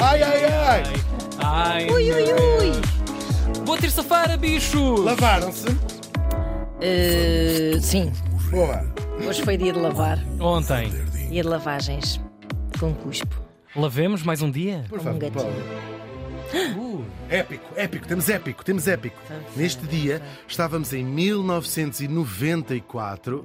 [0.00, 0.82] Ai, ai, ai.
[1.38, 2.72] Ai, Ui, ui, ui.
[3.64, 4.96] Boa terça-feira, bicho!
[5.02, 5.66] Lavaram-se?
[6.80, 8.12] Eh, sim,
[8.50, 8.84] Boa.
[9.26, 10.18] hoje foi dia de lavar.
[10.40, 10.90] Ontem,
[11.30, 12.20] Dia de lavagens.
[12.78, 13.34] Com cuspo.
[13.74, 14.84] lavemos mais um dia?
[14.88, 15.52] Por Como um favor, gatinho.
[15.52, 17.06] Paulo.
[17.28, 19.16] Épico, épico, temos épico, temos épico.
[19.56, 23.44] Neste dia estávamos em 1994.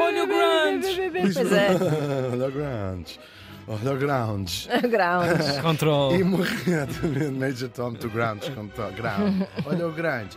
[0.00, 1.10] Olha o grunge!
[1.34, 1.68] Pois é.
[2.32, 3.20] Olha o grunge.
[3.66, 4.68] Olha o grunge.
[4.90, 5.58] Grounds.
[5.60, 6.14] Control.
[6.16, 6.86] E morria
[7.32, 8.50] Major Tom to Grunge.
[8.52, 9.46] com to- grunge.
[9.64, 10.36] Olha o grunge.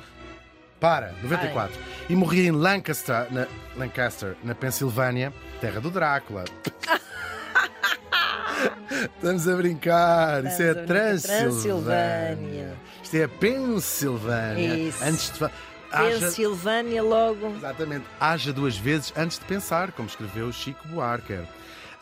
[0.79, 1.73] Para, 94.
[2.09, 6.43] E morria em Lancaster, na, Lancaster, na Pensilvânia, terra do Drácula.
[9.15, 10.45] Estamos a brincar.
[10.45, 10.75] Isso é a.
[10.75, 11.49] Transilvânia.
[11.51, 12.73] Transilvânia.
[13.03, 14.75] Isto é a Pensilvânia.
[14.77, 15.03] Isso.
[15.03, 15.43] Antes de
[15.91, 17.47] haja, Pensilvânia logo.
[17.57, 18.05] Exatamente.
[18.19, 21.39] Haja duas vezes antes de pensar, como escreveu Chico Buarque.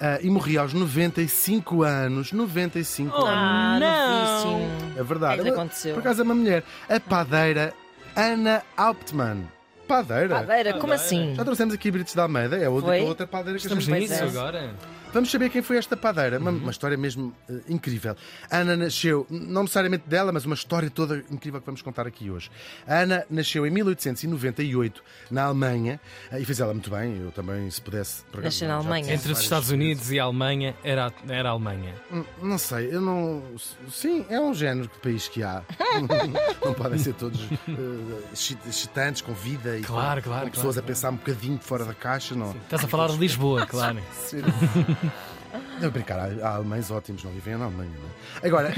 [0.06, 2.34] Ah, e morria aos 95 anos.
[2.34, 3.30] 95 Oh, anos.
[3.32, 4.50] Ah, não.
[4.60, 5.00] novíssimo.
[5.00, 5.42] É verdade.
[5.42, 5.94] É Ela- aconteceu?
[5.94, 6.62] Por acaso é uma mulher.
[6.90, 7.74] A padeira
[8.16, 9.48] Ana Hauptmann.
[9.88, 10.36] Padeira?
[10.40, 11.36] Padeira, como assim?
[11.36, 13.02] Já trouxemos aqui Brites da Almeida, é outra, Foi?
[13.02, 14.72] outra padeira que Estamos a gente nisso agora?
[15.14, 16.40] Vamos saber quem foi esta padeira.
[16.40, 18.16] Uma, uma história mesmo eh, incrível.
[18.50, 22.30] A Ana nasceu, não necessariamente dela, mas uma história toda incrível que vamos contar aqui
[22.32, 22.50] hoje.
[22.88, 26.00] A Ana nasceu em 1898 na Alemanha
[26.32, 27.18] eh, e fez ela muito bem.
[27.22, 28.24] Eu também, se pudesse.
[28.42, 29.14] Nasceu na Alemanha.
[29.14, 31.94] Entre os Estados Unidos e a Alemanha, era, era a Alemanha.
[32.12, 33.44] Hum, Não sei, eu não.
[33.92, 35.62] Sim, é um género de país que há.
[36.66, 37.40] não podem ser todos
[38.34, 41.60] exci- excitantes, com vida e Claro, com, claro, com pessoas claro, a pensar um bocadinho
[41.60, 42.34] fora da caixa.
[42.36, 42.52] Não.
[42.52, 44.00] Estás a falar de Lisboa, claro.
[44.14, 44.44] Ser-
[45.80, 47.92] Não, brincar, há, há alemães ótimos, não vivem na Alemanha.
[47.92, 48.10] Não
[48.42, 48.48] é?
[48.48, 48.74] Agora,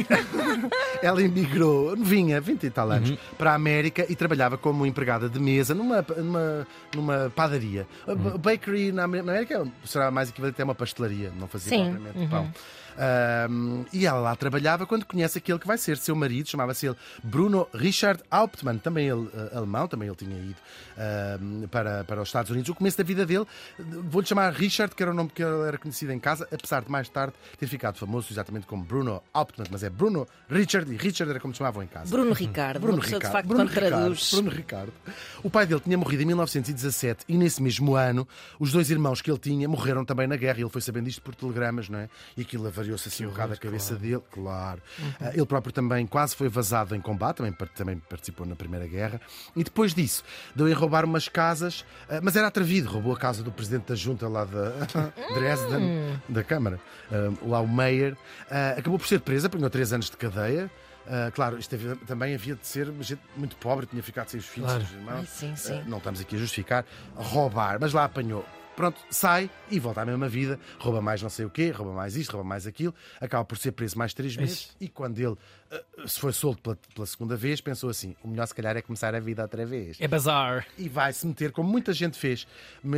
[1.01, 5.39] ela emigrou, vinha, 20 e tal anos, para a América e trabalhava como empregada de
[5.39, 7.87] mesa numa, numa, numa padaria.
[8.05, 11.83] B- Bakery na Am- na América será mais equivalente a uma pastelaria, não fazia Sim,
[11.91, 12.27] propriamente uhum.
[12.29, 12.51] pão.
[12.97, 16.95] Ahm, e ela lá trabalhava quando conhece aquele que vai ser seu marido, chamava-se ele
[17.23, 20.55] Bruno Richard Hauptmann, também ele eh, alemão, também ele tinha ido
[21.69, 22.69] para, para os Estados Unidos.
[22.69, 23.45] O começo da vida dele,
[23.79, 26.89] vou-lhe chamar Richard, que era o nome que ele era conhecido em casa, apesar de
[26.91, 31.29] mais tarde ter ficado famoso exatamente como Bruno Hauptmann, mas é Bruno Richard e Richard
[31.29, 32.09] era como chamavam em casa.
[32.09, 32.79] Bruno Ricardo.
[32.79, 33.33] Bruno pessoa de Ricardo.
[33.33, 33.87] facto Bruno Ricardo.
[33.89, 34.31] traduz.
[34.31, 34.93] Bruno Ricardo.
[35.43, 38.27] O pai dele tinha morrido em 1917 e nesse mesmo ano
[38.59, 40.59] os dois irmãos que ele tinha morreram também na guerra.
[40.59, 42.09] E ele foi sabendo isto por telegramas, não é?
[42.37, 44.81] E aquilo avariou-se assim um bocado a cabeça dele, claro.
[45.19, 49.19] Ah, ele próprio também quase foi vazado em combate, também, também participou na Primeira Guerra.
[49.55, 50.23] E depois disso,
[50.55, 52.89] deu em roubar umas casas, ah, mas era atrevido.
[52.89, 54.51] Roubou a casa do presidente da junta lá de
[55.33, 56.79] Dresden, da Câmara,
[57.11, 58.15] ah, lá o Meyer.
[58.77, 60.69] Acabou por ser presa, apanhou três anos de cadeia.
[61.07, 64.45] Ah, claro, isto havia- também havia de ser gente muito pobre, tinha ficado sem os
[64.47, 64.85] filhos, Claro.
[64.85, 65.19] sem os irmãos.
[65.19, 65.79] Ai, sim, sim.
[65.79, 66.85] Ah, não estamos aqui a justificar,
[67.15, 68.43] roubar, mas lá apanhou.
[68.75, 72.15] Pronto, sai e volta à mesma vida, rouba mais não sei o quê, rouba mais
[72.15, 75.35] isto, rouba mais aquilo, acaba por ser preso mais três meses e quando ele
[76.05, 79.13] se foi solto pela, pela segunda vez, pensou assim: o melhor se calhar é começar
[79.15, 80.65] a vida outra vez É bazar.
[80.77, 82.47] e vai se meter, como muita gente fez,
[82.83, 82.93] hum,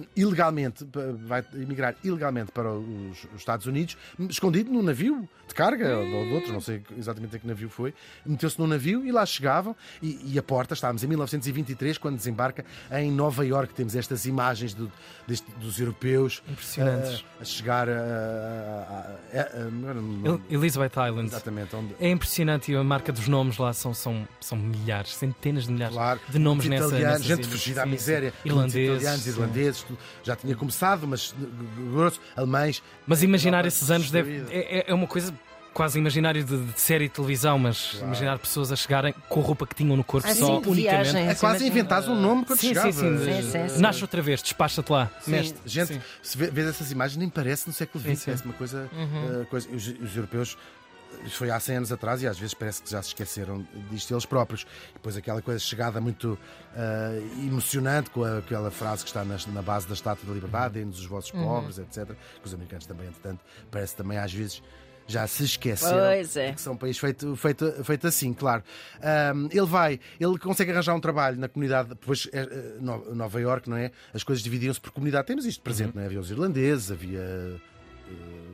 [0.00, 0.86] eh, ilegalmente,
[1.26, 3.96] vai emigrar ilegalmente para os, os Estados Unidos,
[4.28, 7.92] escondido num navio de carga ou de outros, não sei exatamente a que navio foi,
[8.24, 12.64] meteu-se num navio e lá chegavam e, e a porta, estávamos em 1923, quando desembarca
[12.90, 14.90] em Nova Iorque, temos estas imagens do-
[15.26, 17.20] deste- dos europeus Impressionantes.
[17.20, 17.92] eh, a chegar a.
[17.92, 21.30] a- a- a- a- Elizabeth Island.
[21.42, 21.94] Exatamente onde.
[22.00, 25.94] É impressionante e a marca dos nomes lá são, são, são milhares, centenas de milhares
[25.94, 26.86] Claro, de nomes nessa.
[26.86, 27.94] italianos, nessas gente fugida à Sim, sim.
[27.96, 28.90] miséria, Irlandeses.
[29.02, 29.98] italianos, irlandeses, tudo.
[30.22, 31.34] já tinha começado, mas
[31.92, 32.82] grosso, alemães.
[33.06, 35.34] Mas imaginar Europa esses anos deve, é, é- é uma coisa
[35.74, 39.66] quase imaginária de, de série de televisão, mas imaginar pessoas a chegarem com a roupa
[39.66, 40.82] que tinham no corpo Ah, só, unicamente.
[40.82, 41.28] viagem.
[41.28, 42.92] É quase inventares um nome quando Sim, chegava.
[42.92, 43.80] sim, sim, Sim.
[43.80, 45.10] Nasce outra vez, despacha-te lá.
[45.26, 45.58] Mestre.
[45.64, 46.00] gente, Sim.
[46.22, 48.24] se vê- vês essas imagens, nem parece no século XX, Sim, sim.
[48.26, 48.90] parece uma coisa.
[48.92, 49.40] Uhum.
[49.40, 50.58] uh, coisa os, os europeus.
[51.30, 54.26] Foi há 100 anos atrás e às vezes parece que já se esqueceram disto eles
[54.26, 54.62] próprios.
[54.90, 56.32] E depois aquela coisa chegada muito
[56.74, 60.74] uh, emocionante com a- aquela frase que está nas- na base da Estátua da Liberdade,
[60.74, 61.42] dê-nos os vossos Uhum.
[61.44, 62.06] pobres, etc.
[62.40, 63.40] Que os americanos também, entretanto,
[63.70, 64.62] parece também às vezes
[65.06, 65.98] já se esqueceram.
[65.98, 66.52] Pois é.
[66.52, 68.62] que são um país feito, feito, feito assim, claro.
[69.02, 73.40] Ahm, ele vai, ele consegue arranjar um trabalho na comunidade, depois eh, eh, No- Nova
[73.40, 73.90] York, não é?
[74.14, 75.26] As coisas dividiam-se por comunidade.
[75.26, 76.06] Temos isto presente, não é?
[76.06, 77.60] Havia os irlandeses, havia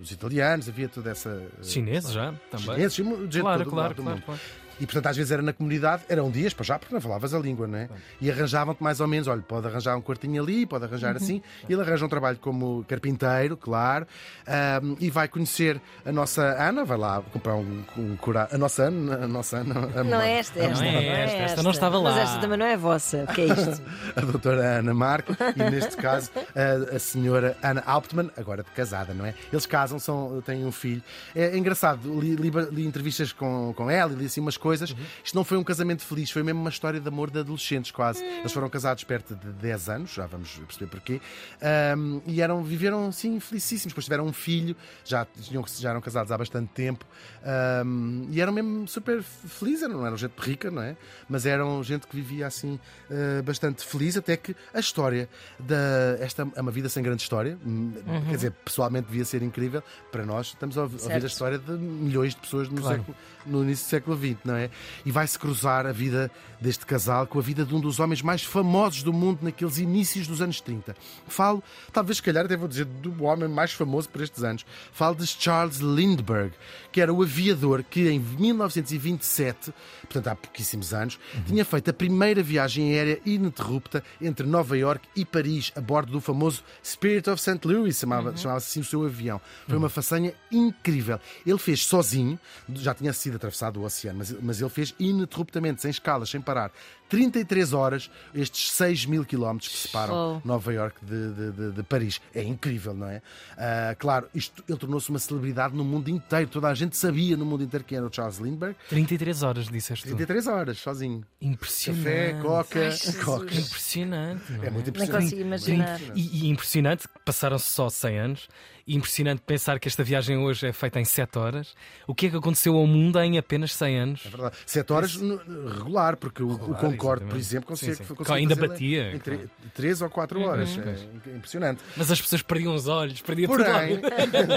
[0.09, 1.31] eh, os italianos, havia toda essa.
[1.31, 2.75] eh, Chineses já, também.
[2.77, 4.41] Chineses, gente Claro, claro, claro, claro.
[4.81, 7.39] E portanto, às vezes era na comunidade, eram dias para já, porque não falavas a
[7.39, 7.89] língua, não é?
[8.21, 11.43] E arranjavam-te mais ou menos, olha, pode arranjar um quartinho ali, pode arranjar assim.
[11.69, 14.07] E ele arranja um trabalho como carpinteiro, claro,
[14.47, 18.49] ahm, e vai conhecer a nossa Ana, vai lá comprar um, um cura...
[18.53, 20.85] A nossa Ana, a nossa Ana, a Não é esta, Não esta.
[20.85, 22.11] é esta, esta não estava lá.
[22.13, 23.25] Mas esta também não é vossa.
[23.29, 23.83] O que é isto?
[24.17, 29.13] a doutora Ana Marco e neste caso a, a senhora Ana Hauptmann, agora de casada,
[29.13, 29.35] não é?
[29.53, 31.03] Eles casam, são, têm um filho.
[31.35, 34.68] É, engraçado, li, li- li entrevistas com, com ela e li assim umas coisas.
[34.73, 38.25] Isto não foi um casamento feliz, foi mesmo uma história de amor de adolescentes, quase.
[38.25, 41.20] Eles foram casados perto de 10 anos, já vamos perceber porquê,
[41.62, 43.93] Ahm, e eram, viveram assim felicíssimos.
[43.93, 47.05] Depois tiveram um filho, já, tinham, já eram casados há bastante tempo,
[47.44, 50.97] Ahm, e eram mesmo super felizes, não eram gente rica, não é?
[51.29, 52.79] Mas eram gente que vivia assim
[53.11, 55.29] eh, bastante feliz, até que a história
[55.59, 55.76] da.
[56.21, 57.93] Esta é uma vida sem grande história, hum,
[58.29, 59.82] quer dizer, pessoalmente devia ser incrível.
[60.11, 61.25] Para nós, estamos a ouv- ouvir Certo.
[61.25, 62.99] a história de milhões de pessoas no, Claro.
[62.99, 63.17] século-
[63.47, 64.58] no início do século XX, não é?
[65.05, 68.43] E vai-se cruzar a vida deste casal com a vida de um dos homens mais
[68.43, 70.97] famosos do mundo naqueles inícios dos anos 30.
[71.29, 71.63] Falo,
[71.93, 74.67] talvez, se calhar, até vou dizer, do homem mais famoso por estes anos.
[74.93, 76.53] Falo de Charles Lindbergh,
[76.91, 79.73] que era o aviador que em 1927,
[80.03, 85.25] portanto há pouquíssimos anos, tinha feito a primeira viagem aérea ininterrupta entre Nova York e
[85.25, 87.61] Paris, a bordo do famoso Spirit of St.
[87.67, 89.41] Louis, chamava- chamava-se assim o seu avião.
[89.69, 91.21] Foi uma façanha incrível.
[91.47, 92.39] Ele fez sozinho,
[92.75, 96.73] já tinha sido atravessado o oceano, mas, mas ele fez ininterruptamente, sem escalas, sem parar,
[97.09, 100.47] 33 horas, estes 6 mil quilómetros que separam Oh.
[100.47, 102.21] Nova York de, de- de- de Paris.
[102.35, 103.23] É incrível, não é?
[103.57, 106.49] Ah, claro, isto, ele tornou-se uma celebridade no mundo inteiro.
[106.49, 108.77] Toda a gente sabia no mundo inteiro quem era o Charles Lindbergh.
[108.89, 110.09] 33 horas, disseste tu.
[110.09, 111.25] 33 horas, sozinho.
[111.41, 112.05] Impressionante.
[112.05, 113.55] Café, coca, Ai, coca.
[113.55, 114.53] Impressionante.
[114.53, 115.23] não É muito Nem impressionante.
[115.25, 116.01] consigo imaginar.
[116.15, 118.49] E, e impressionante, que passaram-se só 100 anos,
[118.87, 121.75] e impressionante pensar que esta viagem hoje é feita em 7 horas.
[122.07, 124.23] O que é que aconteceu ao mundo em apenas 100 anos?
[124.25, 124.57] É verdade.
[124.65, 128.33] 7 horas regular, porque o, o Regular, Concorde, por exemplo, consegue, Sim, sim.
[128.33, 129.50] Ainda batia, Em claro.
[129.75, 130.77] 3 ou 4 horas.
[130.77, 130.83] Uhum.
[131.27, 131.81] É impressionante.
[131.97, 133.65] Mas as pessoas perdiam os olhos, perdiam tudo.
[133.65, 134.00] Porém,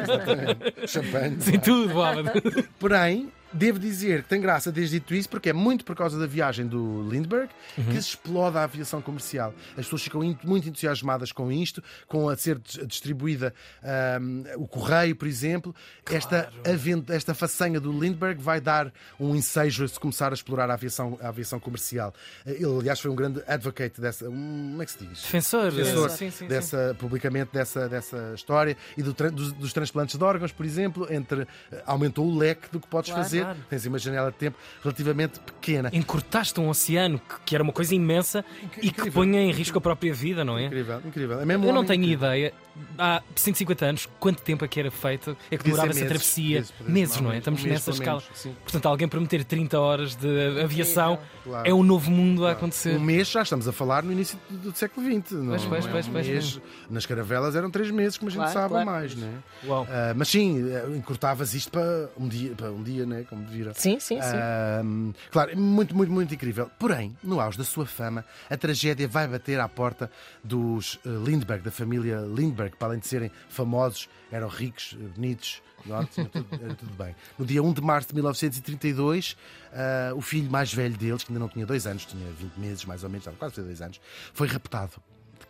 [0.01, 1.41] exatamente, champanhe.
[1.41, 2.33] Sim, tudo, boba.
[2.79, 6.25] Porém, devo dizer que tem graça desde dito isso, porque é muito por causa da
[6.27, 7.86] viagem do Lindbergh Uhum.
[7.86, 9.53] que se explode a aviação comercial.
[9.71, 13.53] As pessoas ficam muito entusiasmadas com isto, com a ser dis- distribuída
[13.83, 15.74] ahm, o correio, por exemplo.
[16.09, 20.69] Esta, aven- esta façanha do Lindbergh vai dar um ensejo a se começar a explorar
[20.69, 22.13] a aviação, a aviação comercial.
[22.45, 24.30] Ele, aliás, foi um grande advocate dessa.
[24.30, 25.21] um- como é que se diz?
[25.21, 25.71] Defensor.
[25.71, 26.48] defensor Sim, sim, sim.
[26.48, 31.48] dessa, publicamente dessa, dessa história e do dos, dos transplantes de órgãos, por exemplo, entre
[31.86, 33.40] aumentou o leque do que podes Claro, fazer.
[33.43, 33.59] Claro.
[33.69, 35.89] Tens uma janela de tempo relativamente pequena.
[35.93, 39.11] Encurtaste um oceano que, que era uma coisa imensa e que incrível.
[39.13, 40.65] ponha em risco a própria vida, não é?
[40.65, 41.39] Incrível, incrível.
[41.41, 42.27] É mesmo Eu não tenho incrível.
[42.29, 42.53] ideia.
[42.97, 45.35] Há 150 anos, quanto tempo é que era feito?
[45.50, 46.57] É que demorava essa meses, travessia?
[46.59, 47.38] meses, Meses, não é?
[47.38, 48.21] Estamos um nessa escala.
[48.21, 48.57] menos.
[48.63, 51.68] Portanto, alguém prometer 30 horas de aviação Claro.
[51.68, 52.95] é um novo mundo a acontecer.
[52.95, 55.31] Um mês já estamos a falar no início do, do século XX.
[55.33, 56.62] Não, Pois, pois, não é pois, um pois, mês.
[56.89, 58.89] Nas caravelas eram três meses, como a gente Claro, sabe, ou claro.
[58.91, 59.67] mais, não é?
[59.67, 59.88] Uau.
[59.89, 63.25] Ah, mas sim, eh, encurtavas isto para um dia, para um dia né?
[63.29, 63.74] como vira.
[63.74, 64.38] Sim, sim, sim.
[64.38, 66.69] Ahm, claro, muito, muito, muito incrível.
[66.79, 70.09] Porém, no auge da sua fama, a tragédia vai bater à porta
[70.44, 75.07] dos eh, Lindbergh, da família Lindbergh, que para além de serem famosos, eram ricos, eh,
[75.15, 77.15] bonitos, não, tinha tudo, era tudo bem.
[77.37, 79.35] No dia 1 de março de 1932,
[79.73, 82.85] ah, o filho mais velho deles, que ainda não tinha dois anos, tinha 20 meses
[82.85, 83.99] mais ou menos, quase dois anos,
[84.33, 85.01] foi raptado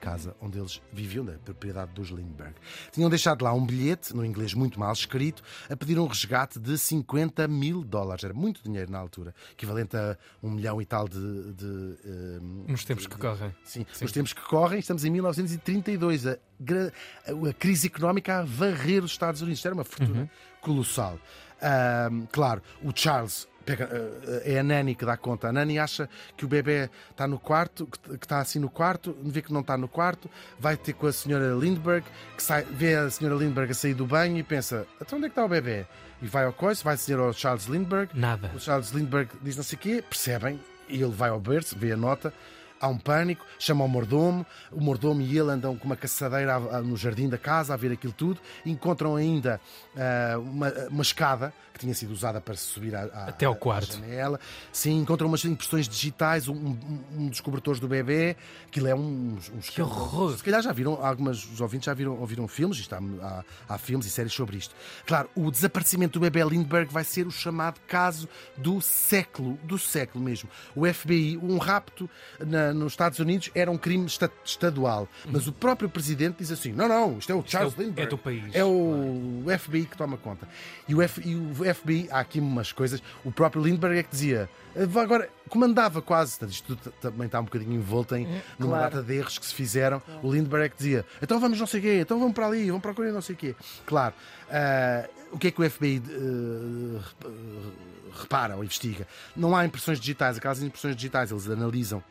[0.01, 2.56] casa onde eles viviam, da propriedade dos Lindbergh.
[2.92, 6.77] Tinham deixado lá um bilhete, no inglês muito mal escrito, a pedir um resgate de
[6.77, 8.24] 50 mil dólares.
[8.24, 11.53] Era muito dinheiro na altura, equivalente a um milhão e tal de.
[11.53, 13.56] de, eh, Nos tempos que correm.
[13.63, 16.27] Sim, nos tempos que correm, estamos em 1932.
[16.27, 19.63] A, a crise económica a varrer os Estados Unidos.
[19.65, 20.30] Era uma fortuna
[20.62, 21.20] colossal.
[21.62, 23.48] Ahm, claro, o Charles.
[23.65, 25.48] Pega- ah, é a Nani que dá conta.
[25.50, 29.15] A Nani acha que o bebê está no quarto, que que está assim no quarto,
[29.24, 32.96] vê que não está no quarto, vai ter com a senhora Lindbergh, que sai, vê
[32.96, 35.50] a senhora Lindbergh a sair do banho e pensa: então onde é que está o
[35.50, 35.86] bebê?
[36.22, 38.51] E vai ao coice, vai dizer ao Charles Lindbergh, Nada.
[38.56, 41.94] o Charles Lindbergh diz não sei o quê, percebem, e ele vai ao berço, vê
[41.94, 42.32] a nota,
[42.81, 46.97] há um pânico, chama o mordomo, o mordomo e ele andam com uma caçadeira no
[46.97, 49.61] jardim da casa a ver aquilo tudo, encontram ainda
[49.95, 53.93] ah, uma, uma escada que tinha sido usada para subir à, à- Até ao quarto.
[53.93, 54.39] janela.
[54.73, 58.35] Sim, encontram umas impressões digitais, um, um- um dos cobertores do bebê,
[58.67, 60.35] aquilo é um, um Que horror!
[60.35, 63.77] se calhar já viram, algumas os ouvintes já viram, ouviram filmes, isto há, há, há
[63.77, 64.75] filmes e séries sobre isto.
[65.05, 70.23] Claro, o desaparecimento do bebê Lindbergh vai ser o chamado caso do século, do século
[70.23, 70.50] mesmo.
[70.75, 72.09] O FBI, um rapto
[72.39, 75.07] na, na- nos Estados Unidos era um crime esta- estadual.
[75.29, 78.07] Mas o próprio presidente diz assim: não, não, isto é o Charles é o- Lindbergh.
[78.07, 80.47] é do país, É o FBI que toma conta.
[80.87, 83.01] E o, F- e o FBI, há aqui umas coisas.
[83.23, 84.49] O próprio Lindbergh é que dizia.
[84.75, 86.31] eh, Agora, comandava quase.
[86.39, 88.25] portanto, Isto também está um bocadinho envolto em
[88.59, 88.95] numa claro.
[88.95, 90.01] data de erros que se fizeram.
[90.23, 92.67] O Lindbergh é que dizia: então vamos não sei o quê, então vamos para ali,
[92.67, 93.55] vamos procurar não sei o quê.
[93.85, 94.13] Claro.
[94.49, 99.07] ah, o que é que o FBI rep- eh, repara ou investiga?
[99.35, 102.03] Não há impressões digitais, aquelas impressões digitais, eles analisam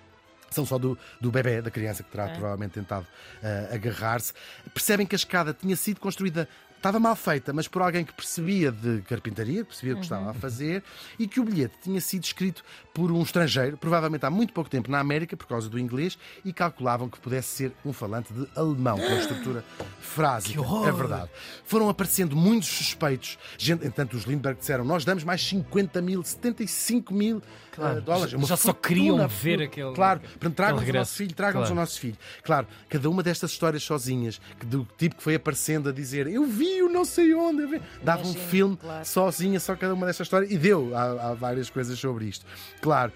[0.50, 3.06] são só do, do bebê, da criança que terá provavelmente tentado
[3.42, 4.32] eh, agarrar-se.
[4.72, 6.48] Percebem que a escada tinha sido construída.
[6.80, 10.32] Estava mal feita, mas por alguém que percebia de carpintaria, percebia o que estava a
[10.32, 10.82] fazer,
[11.18, 14.90] e que o bilhete tinha sido escrito por um estrangeiro, provavelmente há muito pouco tempo
[14.90, 18.96] na América, por causa do inglês, e calculavam que pudesse ser um falante de alemão,
[18.96, 19.62] com a estrutura
[20.00, 20.58] frásica.
[20.58, 20.88] Horror!
[20.88, 21.30] É verdade.
[21.66, 23.38] Foram aparecendo muitos suspeitos.
[23.58, 28.30] Gente, entanto, os Lindbergh disseram: nós damos mais 50 mil, 75 mil Claro, eh, dólares.
[28.32, 30.20] já- Uma já só queriam ver aquele- Claro,
[30.56, 31.78] tragam-nos o nosso filho, tragam-nos Claro.
[31.78, 32.16] o nosso filho.
[32.42, 36.46] Claro, cada uma destas histórias sozinhas, que do tipo que foi aparecendo a dizer eu
[36.46, 39.04] vi o não sei onde, vi", dava um filme claro.
[39.04, 40.94] sozinha, só cada uma destas histórias, e deu.
[40.96, 42.44] Há, há várias coisas sobre isto.
[42.80, 43.12] Claro.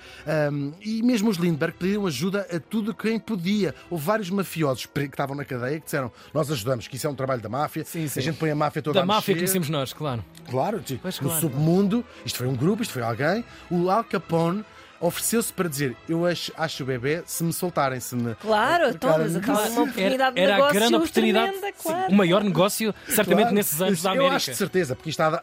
[0.52, 3.74] hum, e mesmo os Lindbergh pediram ajuda a tudo quem podia.
[3.90, 7.14] Houve vários mafiosos que estavam na cadeia que disseram nós ajudamos, que isso é um
[7.14, 8.20] trabalho da máfia, Sim, sim.
[8.20, 10.24] a gente põe a máfia toda Da a máfia conhecemos nós, claro.
[10.50, 14.04] Claro, tipo, Pois, no claro, submundo, isto foi um grupo, isto foi alguém, o Al
[14.04, 14.64] Capone
[15.00, 18.34] ofereceu-se para dizer: Eu acho, acho o bebê se me soltarem, se me.
[18.36, 21.66] Claro, então, mas aquela é uma oportunidade Era, de era a negócio grande oportunidade, tremenda,
[21.76, 22.12] sim, claro.
[22.12, 23.54] o maior negócio, certamente Claro.
[23.54, 24.36] nesses anos da Eu América.
[24.36, 25.42] acho de certeza, porque isto está.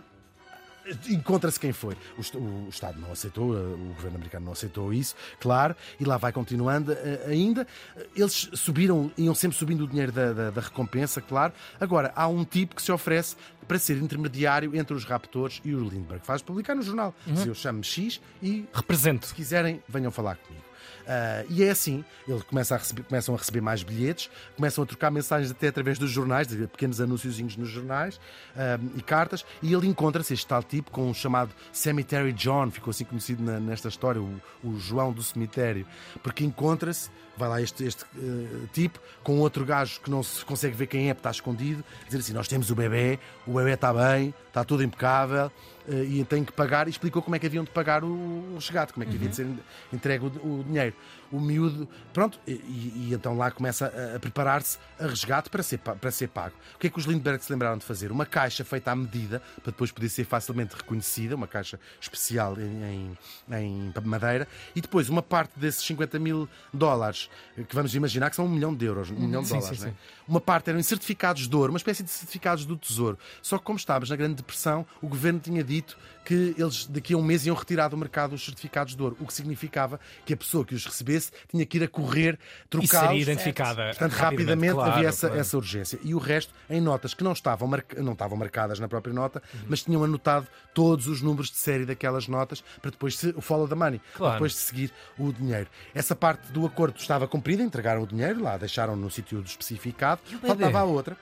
[1.09, 1.95] Encontra-se quem foi.
[2.17, 6.17] O, o Estado não aceitou, eh, o governo americano não aceitou isso, claro, e lá
[6.17, 7.67] vai continuando eh, ainda.
[8.15, 11.53] Eles subiram, iam sempre subindo o dinheiro da, da- da recompensa, claro.
[11.79, 13.35] Agora, há um tipo que se oferece
[13.67, 16.23] para ser intermediário entre os raptores e o Lindbergh.
[16.25, 17.13] Faz publicar no jornal.
[17.27, 17.35] Uhum.
[17.37, 19.27] Se eu chamo X e Represento.
[19.27, 20.63] se quiserem, venham falar comigo.
[21.07, 24.87] Ah, e é assim, eles começam a, receber, começam a receber mais bilhetes, começam a
[24.87, 28.19] trocar mensagens até através dos jornais, de pequenos anúnciozinhos nos jornais
[28.55, 32.91] ah, e cartas, e ele encontra-se, este tal tipo, com o chamado Cemetery John, ficou
[32.91, 35.85] assim conhecido na- nesta história, o, o João do cemitério,
[36.21, 40.75] porque encontra-se, vai lá este, este eh, tipo, com outro gajo que não se consegue
[40.75, 43.93] ver quem é, porque está escondido, dizer assim, nós temos o bebê, o bebê está
[43.93, 45.51] bem, está tudo impecável,
[45.87, 49.03] e tem que pagar, e explicou como é que haviam de pagar o, chegado, como
[49.03, 49.47] é que havia de ser
[49.91, 50.95] entregue o, o dinheiro.
[51.31, 55.77] O miúdo, pronto, e, e- então lá começa a, a preparar-se a resgate para ser,
[55.77, 56.53] pa- para ser pago.
[56.75, 58.11] O que é que os Lindbergh se lembraram de fazer?
[58.11, 63.15] Uma caixa feita à medida, para depois poder ser facilmente reconhecida, uma caixa especial em,
[63.53, 64.45] em, em madeira,
[64.75, 67.29] e depois uma parte desses 50 mil dólares,
[67.69, 69.85] que vamos imaginar que são um milhão de euros, um milhão de Sim, dólares, sim,
[69.85, 69.89] é?
[69.91, 69.95] sim.
[70.27, 73.17] Uma parte eram certificados de ouro, uma espécie de certificados do Tesouro.
[73.41, 75.70] Só que, como estávamos na Grande Depressão, o governo tinha dito
[76.23, 79.25] que eles daqui a um mês iam retirar do mercado os certificados de ouro, o
[79.25, 83.07] que significava que a pessoa que os recebesse tinha que ir a correr, E trocá-los.
[83.07, 83.85] seria identificada.
[83.87, 85.41] Portanto, rapidamente, claro, havia essa, claro.
[85.41, 85.99] essa urgência.
[86.03, 89.41] E o resto em notas que não estavam, marca- não estavam marcadas na própria nota,
[89.53, 89.59] Uhum.
[89.67, 93.67] mas tinham anotado todos os números de série daquelas notas para depois se, o follow
[93.67, 94.33] the money, para Claro.
[94.33, 95.67] depois de seguir o dinheiro.
[95.95, 100.79] Essa parte do acordo estava cumprida, entregaram o dinheiro lá, deixaram no sítio especificado, faltava
[100.79, 101.17] a outra.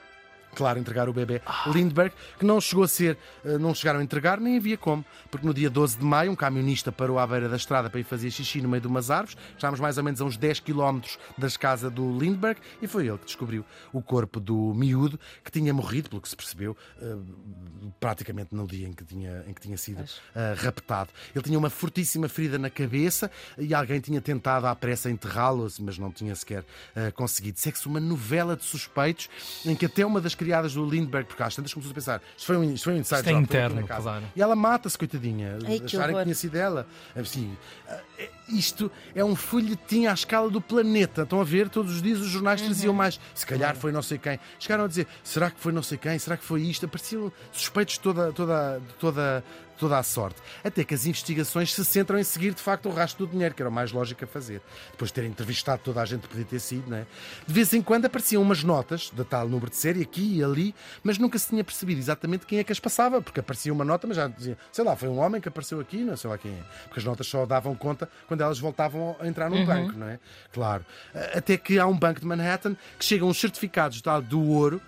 [0.54, 1.40] Claro, entregar o bebê
[1.72, 5.46] Lindbergh, que não chegou a ser, eh, não chegaram a entregar, nem havia como, porque
[5.46, 8.30] no dia 12 de maio um camionista parou à beira da estrada para ir fazer
[8.30, 11.00] xixi no meio de umas árvores, estávamos mais ou menos a uns 10 km
[11.38, 15.72] das casas do Lindbergh, e foi ele que descobriu o corpo do miúdo, que tinha
[15.72, 17.16] morrido, pelo que se percebeu, eh,
[18.00, 20.02] praticamente no dia em que tinha, em que tinha sido
[20.34, 21.10] eh, raptado.
[21.34, 25.96] Ele tinha uma fortíssima ferida na cabeça e alguém tinha tentado à pressa enterrá-lo, mas
[25.96, 26.64] não tinha sequer
[27.14, 27.58] conseguido.
[27.58, 29.28] Segue-se uma novela de suspeitos
[29.64, 32.46] em que até uma das criadas do Lindbergh, porque às tantas começou a pensar, isto
[32.46, 34.24] foi um, isto foi um inside Isto é job, interno, claro.
[34.34, 36.86] E ela mata-se, coitadinha, Ai, que acharem que tinha sido ela.
[37.14, 37.54] Assim,
[37.86, 41.22] eh, isto é um folhetim à escala do planeta.
[41.22, 41.68] Estão a ver?
[41.68, 43.20] Todos os dias os jornais traziam mais.
[43.34, 44.38] Se calhar foi não sei quem.
[44.58, 46.18] Chegaram a dizer: será que foi não sei quem?
[46.18, 46.86] Será que foi isto?
[46.86, 49.44] Apareciam suspeitos de toda, toda, toda,
[49.80, 50.40] toda a sorte.
[50.62, 53.62] Até que as investigações se centram em seguir de facto o rastro do dinheiro, que
[53.62, 54.60] era o mais lógico a fazer.
[54.92, 57.06] Depois de ter entrevistado toda a gente que podia ter sido, não é?
[57.46, 60.74] De vez em quando apareciam umas notas de tal número de série, aqui e ali,
[61.02, 64.06] mas nunca se tinha percebido exatamente quem é que as passava, porque aparecia uma nota,
[64.06, 66.52] mas já dizia, sei lá, foi um homem que apareceu aqui, não sei lá quem
[66.52, 66.62] é.
[66.84, 70.18] Porque as notas só davam conta quando elas voltavam a entrar num banco, não é?
[70.52, 70.84] Claro.
[71.34, 74.80] Até que há um banco de Manhattan que chegam uns certificados de ouro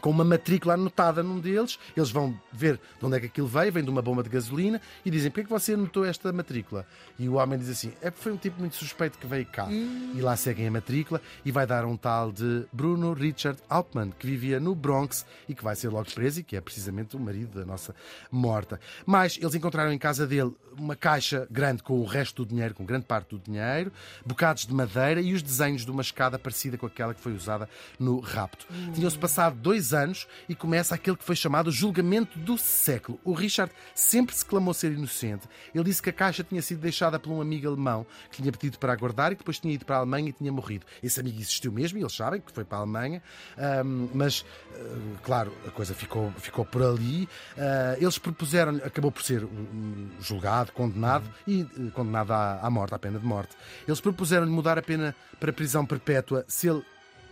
[0.00, 1.78] com uma matrícula anotada num deles.
[1.96, 4.80] Eles vão ver de onde é que aquilo veio, vem de uma bomba de gasolina
[5.04, 6.86] e dizem: Porquê é que você anotou esta matrícula?
[7.18, 9.68] E o homem diz assim: É porque foi um tipo muito suspeito que veio cá.
[9.70, 14.26] E lá seguem a matrícula e vai dar um tal de Bruno Richard Altman, que
[14.26, 17.58] vivia no Bronx e que vai ser logo preso e que é precisamente o marido
[17.58, 17.94] da nossa
[18.30, 18.80] morta.
[19.04, 22.84] Mas eles encontraram em casa dele uma caixa grande com o resto do dinheiro, com
[22.84, 23.92] grande parte do dinheiro,
[24.24, 27.68] bocados de madeira e os desenhos de uma escada parecida com aquela que foi usada
[27.98, 28.66] no rapto.
[28.94, 33.18] Tinham-se passado dois anos e começa aquele que foi chamado julgamento do século.
[33.24, 35.48] O Richard sempre se clamou ser inocente.
[35.74, 38.78] Ele disse que a caixa tinha sido deixada por um amigo alemão que tinha pedido
[38.78, 40.86] para aguardar e que depois tinha ido para a Alemanha e tinha morrido.
[41.02, 43.22] Esse amigo existiu mesmo e eles sabem que foi para a Alemanha,
[43.56, 44.44] ahm, mas,
[44.74, 47.28] ah, claro, a coisa ficou, ficou por ali.
[47.56, 52.94] Ah, eles propuseram, acabou por ser um, julgado, condenado e eh, condenado à, à morte,
[52.94, 53.56] à pena de morte.
[53.86, 56.82] Eles propuseram-lhe mudar a pena para prisão perpétua se ele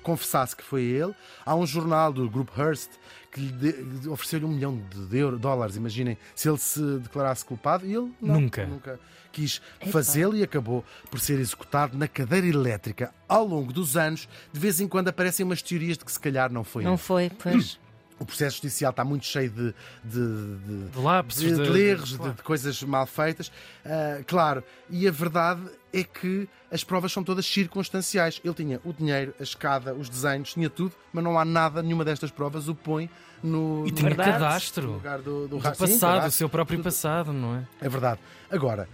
[0.09, 1.15] confessasse que foi ele.
[1.45, 2.91] Há um jornal do grupo Hearst
[3.31, 7.95] que lhe ofereceu-lhe um milhão de euro- dólares, imaginem, se ele se declarasse culpado, e
[7.95, 8.67] ele não, Nunca.
[8.67, 8.99] nunca
[9.31, 9.61] quis
[9.93, 13.13] fazê-lo e acabou por ser executado na cadeira elétrica.
[13.29, 16.51] Ao longo dos anos, de vez em quando aparecem umas teorias de que se calhar
[16.51, 16.99] não foi Não ele.
[16.99, 17.79] foi, pois.
[18.21, 22.09] O processo judicial está muito cheio de, de- de- De lapsos, de, de- de erros,
[22.11, 22.33] de, claro.
[22.35, 23.53] de coisas mal feitas.
[23.87, 25.61] Ah, claro, e a verdade
[25.93, 28.41] é que as provas são todas circunstanciais.
[28.45, 32.05] Ele tinha o dinheiro, a escada, os desenhos, tinha tudo, mas não há nada, nenhuma
[32.05, 33.09] destas provas o põe
[33.43, 36.33] no, E no tinha no cadastro lugar do, do, do ra- Sim, passado, o cadastro.
[36.33, 37.67] seu próprio passado, não é?
[37.81, 38.21] É verdade.
[38.51, 38.89] Agora,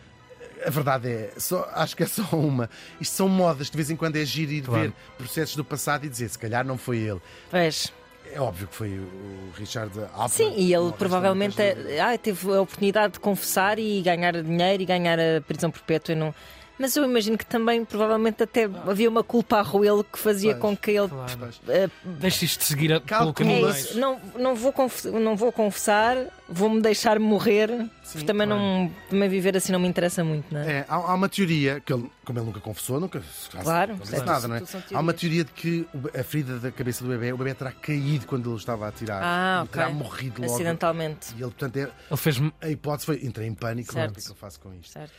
[0.66, 2.69] a verdade é, só, acho que é só uma.
[3.00, 4.83] Isto são modas, de vez em quando é giro ir Claro.
[4.83, 7.21] ver processos do passado e dizer se calhar não foi ele.
[7.50, 7.90] Pois.
[8.35, 10.29] É óbvio que foi o Richard Altman.
[10.29, 12.00] Sim, e ele provavelmente dúvidas.
[12.00, 16.12] ah, teve a oportunidade de confessar e ganhar dinheiro e ganhar a prisão perpétua.
[16.14, 16.35] e Não...
[16.76, 20.61] Mas eu imagino que também, provavelmente, até havia uma culpa a roelo que fazia Pois,
[20.61, 21.07] com que ele.
[21.09, 21.33] Claro.
[21.38, 21.61] Pois.
[21.69, 23.76] eh, Deixa isto seguir a, pelo caminho é mais.
[23.85, 26.17] isso, não, não, vou conf- não vou confessar,
[26.49, 27.69] vou-me deixar morrer,
[28.11, 28.61] porque também, claro.
[28.61, 30.79] não, também viver assim não me interessa muito, não é?
[30.79, 34.11] É, há, há uma teoria, que ele, como ele nunca confessou, nunca Claro, não disse
[34.12, 34.26] certo.
[34.26, 34.62] nada, não é?
[34.93, 35.87] Há uma teoria de que
[36.19, 39.21] a ferida da cabeça do bebê, o bebê terá caído quando ele estava a tirar.
[39.23, 39.95] Ah, e terá ok.
[39.97, 40.54] morrido logo.
[40.54, 41.28] Acidentalmente.
[41.33, 43.97] E ele, portanto, é, Ele fez a hipótese foi: entrei em pânico, Certo.
[43.99, 44.93] agora o que é que eu faço com isto?
[44.93, 45.12] Certo.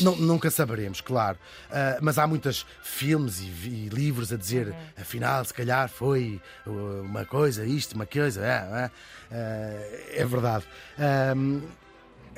[0.00, 1.36] Não- nunca saberemos, claro.
[1.70, 4.74] Ah, mas há muitos filmes e, e livros a dizer, Uhum.
[5.00, 8.40] afinal, se calhar foi uh, uma coisa, isto, uma coisa.
[8.44, 8.90] É, é,
[9.34, 10.64] Ah, é verdade.
[10.98, 11.60] Ahm,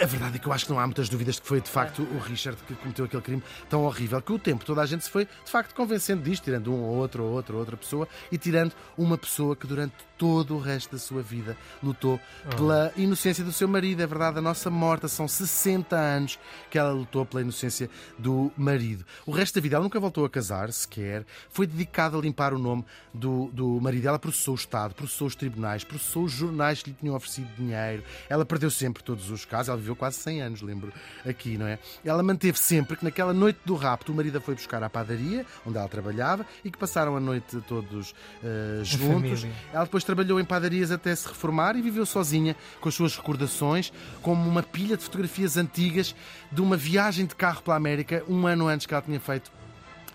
[0.01, 1.71] a verdade é que eu acho que não há muitas dúvidas de que foi de
[1.71, 5.05] facto o Richard que cometeu aquele crime tão horrível que o tempo toda a gente
[5.05, 8.09] se foi de facto convencendo disto, tirando um ou outro ou outra ou outra pessoa
[8.31, 12.21] e tirando uma pessoa que durante todo o resto da sua vida lutou
[12.57, 14.03] pela inocência do seu marido.
[14.03, 16.39] É verdade, a nossa morta são 60 anos
[16.71, 19.05] que ela lutou pela inocência do marido.
[19.27, 22.59] O resto da vida ela nunca voltou a casar sequer, foi dedicada a limpar o
[22.59, 24.09] nome do, do marido.
[24.09, 28.03] Ela processou o Estado, processou os tribunais, processou os jornais que lhe tinham oferecido dinheiro.
[28.29, 30.93] Ela perdeu sempre todos os casos, ela viveu quase 100 anos, lembro
[31.25, 31.79] aqui, não é?
[32.05, 35.45] Ela manteve sempre que naquela noite do rapto o marido a foi buscar à padaria,
[35.65, 39.47] onde ela trabalhava, e que passaram a noite todos eh, juntos.
[39.73, 43.93] Ela depois trabalhou em padarias até se reformar e viveu sozinha com as suas recordações,
[44.23, 46.15] como uma pilha de fotografias antigas
[46.51, 49.53] de uma viagem de carro pela América, um ano antes que ela tinha feito.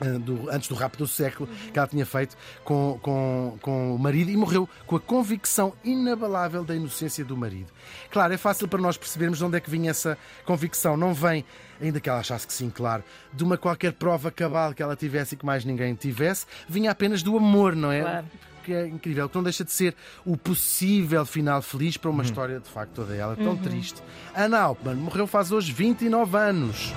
[0.01, 3.99] Eh, do- antes do rapto do século que ela tinha feito com, com, com o
[3.99, 7.71] marido e morreu com a convicção inabalável da inocência do marido.
[8.11, 10.95] Claro, é fácil para nós percebermos de onde é que vinha essa convicção.
[10.97, 11.43] Não vem,
[11.81, 15.35] ainda que ela achasse que sim, claro, de uma qualquer prova cabal que ela tivesse
[15.35, 18.01] e que mais ninguém tivesse, vinha apenas do amor, não é?
[18.01, 18.25] Claro.
[18.63, 22.59] que é incrível, que não deixa de ser o possível final feliz para uma história
[22.59, 24.01] de facto toda ela tão triste.
[24.35, 26.93] Ana Altman morreu faz hoje 29 anos.